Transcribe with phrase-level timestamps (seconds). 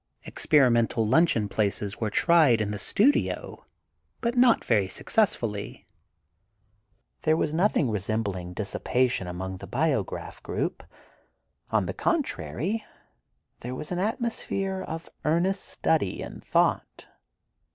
[0.23, 3.67] Experimental luncheon places were tried in the studio,
[4.19, 5.85] but not very successfully.
[7.21, 10.81] There was nothing resembling dissipation among the Biograph group.
[11.69, 12.83] On the contrary,
[13.59, 17.05] there was an atmosphere of earnest study and thought.